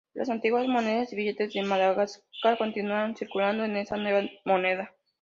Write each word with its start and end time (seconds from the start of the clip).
Las 0.15 0.31
antiguas 0.31 0.65
monedas 0.67 1.13
y 1.13 1.15
billetes 1.15 1.53
de 1.53 1.61
Madagascar 1.61 2.57
continuaron 2.57 3.15
circulando 3.15 3.65
en 3.65 3.77
esta 3.77 3.97
nueva 3.97 4.27
moneda. 4.45 4.91